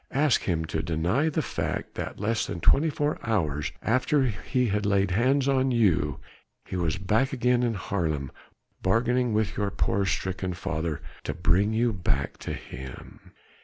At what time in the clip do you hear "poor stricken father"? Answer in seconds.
9.69-11.03